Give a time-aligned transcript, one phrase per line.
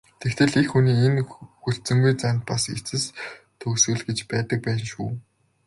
[0.21, 1.21] Тэгтэл эх хүний энэ
[1.61, 3.05] хүлцэнгүй занд бас эцэс
[3.59, 5.09] төгсгөл гэж байдаг байна шүү.